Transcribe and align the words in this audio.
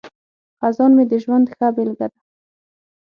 خزان 0.59 0.91
مې 0.97 1.03
د 1.11 1.13
ژوند 1.23 1.45
ښه 1.55 1.67
بیلګه 1.75 2.07
ده. 2.11 2.19